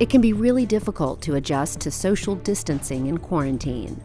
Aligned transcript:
It 0.00 0.08
can 0.08 0.22
be 0.22 0.32
really 0.32 0.64
difficult 0.64 1.20
to 1.22 1.34
adjust 1.34 1.78
to 1.80 1.90
social 1.90 2.34
distancing 2.34 3.08
in 3.08 3.18
quarantine. 3.18 4.02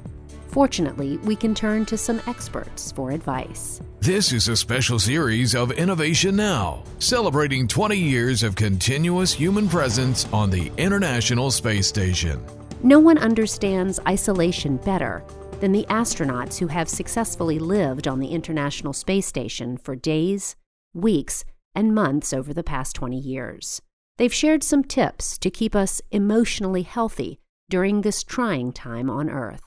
Fortunately, 0.50 1.16
we 1.20 1.38
can 1.38 1.56
turn 1.56 1.86
to 1.86 1.98
some 1.98 2.22
experts 2.28 2.92
for 2.92 3.12
advice. 3.12 3.80
This 4.02 4.34
is 4.34 4.50
a 4.50 4.58
special 4.58 5.00
series 5.00 5.56
of 5.56 5.72
Innovation 5.72 6.36
Now, 6.36 6.84
celebrating 7.00 7.66
20 7.66 7.96
years 7.98 8.44
of 8.44 8.56
continuous 8.56 9.32
human 9.32 9.70
presence 9.70 10.28
on 10.34 10.50
the 10.50 10.70
International 10.78 11.50
Space 11.50 11.88
Station. 11.88 12.44
No 12.84 13.00
one 13.00 13.18
understands 13.18 13.98
isolation 14.06 14.76
better 14.76 15.24
than 15.62 15.72
the 15.72 15.86
astronauts 15.90 16.58
who 16.58 16.68
have 16.68 16.90
successfully 16.90 17.58
lived 17.58 18.06
on 18.06 18.20
the 18.20 18.28
International 18.28 18.92
Space 18.92 19.28
Station 19.28 19.78
for 19.78 19.96
days, 19.96 20.58
weeks, 20.94 21.46
and 21.74 21.96
months 21.96 22.34
over 22.34 22.54
the 22.54 22.64
past 22.64 22.96
20 22.98 23.18
years. 23.18 23.82
They've 24.18 24.34
shared 24.34 24.64
some 24.64 24.84
tips 24.84 25.38
to 25.40 25.50
keep 25.50 25.76
us 25.76 26.02
emotionally 26.10 26.84
healthy 26.84 27.40
during 27.70 28.02
this 28.02 28.24
trying 28.24 28.72
time 28.72 29.10
on 29.10 29.30
Earth. 29.30 29.64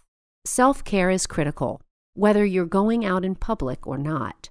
Self 0.47 0.83
care 0.85 1.11
is 1.11 1.27
critical, 1.27 1.83
whether 2.15 2.45
you're 2.45 2.65
going 2.65 3.05
out 3.05 3.25
in 3.25 3.35
public 3.35 3.87
or 3.87 3.99
not. 3.99 4.49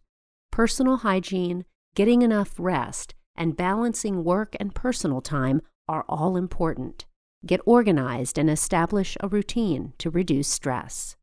Personal 0.51 0.97
hygiene, 0.97 1.65
getting 1.95 2.21
enough 2.21 2.53
rest, 2.59 3.15
and 3.35 3.57
balancing 3.57 4.23
work 4.23 4.55
and 4.59 4.75
personal 4.75 5.21
time 5.21 5.61
are 5.87 6.05
all 6.07 6.37
important. 6.37 7.05
Get 7.45 7.61
organized 7.65 8.37
and 8.37 8.49
establish 8.49 9.17
a 9.19 9.27
routine 9.27 9.93
to 9.97 10.11
reduce 10.11 10.47
stress. 10.47 11.15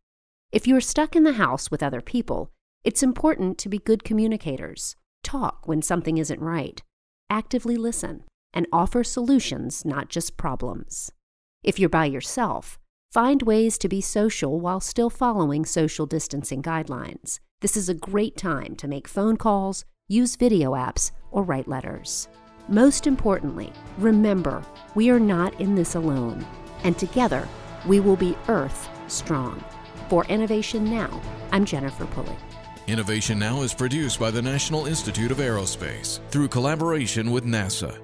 If 0.50 0.66
you're 0.66 0.80
stuck 0.80 1.14
in 1.14 1.22
the 1.22 1.34
house 1.34 1.70
with 1.70 1.82
other 1.82 2.00
people, 2.00 2.50
it's 2.82 3.02
important 3.02 3.56
to 3.58 3.68
be 3.68 3.78
good 3.78 4.02
communicators. 4.02 4.96
Talk 5.22 5.68
when 5.68 5.82
something 5.82 6.18
isn't 6.18 6.40
right. 6.40 6.82
Actively 7.30 7.76
listen 7.76 8.24
and 8.54 8.66
offer 8.72 9.04
solutions, 9.04 9.84
not 9.84 10.08
just 10.08 10.38
problems. 10.38 11.12
If 11.62 11.78
you're 11.78 11.90
by 11.90 12.06
yourself, 12.06 12.78
find 13.12 13.42
ways 13.42 13.76
to 13.78 13.88
be 13.88 14.00
social 14.00 14.60
while 14.60 14.80
still 14.80 15.10
following 15.10 15.66
social 15.66 16.06
distancing 16.06 16.62
guidelines. 16.62 17.40
This 17.60 17.76
is 17.76 17.88
a 17.88 17.94
great 17.94 18.36
time 18.36 18.76
to 18.76 18.88
make 18.88 19.08
phone 19.08 19.36
calls, 19.36 19.84
use 20.08 20.36
video 20.36 20.72
apps, 20.72 21.10
or 21.30 21.42
write 21.42 21.68
letters. 21.68 22.28
Most 22.68 23.06
importantly, 23.06 23.72
remember 23.98 24.62
we 24.94 25.10
are 25.10 25.20
not 25.20 25.60
in 25.60 25.74
this 25.74 25.96
alone, 25.96 26.46
and 26.84 26.96
together 26.96 27.48
we 27.86 28.00
will 28.00 28.16
be 28.16 28.36
Earth 28.48 28.88
strong. 29.08 29.62
For 30.08 30.24
Innovation 30.26 30.84
Now, 30.84 31.20
I'm 31.50 31.64
Jennifer 31.64 32.06
Pulley. 32.06 32.36
Innovation 32.86 33.38
Now 33.38 33.62
is 33.62 33.72
produced 33.72 34.20
by 34.20 34.30
the 34.30 34.42
National 34.42 34.86
Institute 34.86 35.30
of 35.30 35.38
Aerospace 35.38 36.20
through 36.28 36.48
collaboration 36.48 37.30
with 37.30 37.46
NASA 37.46 37.98